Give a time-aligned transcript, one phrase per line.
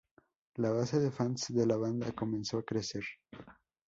[0.55, 3.03] La base de fans de la banda comenzó a crecer.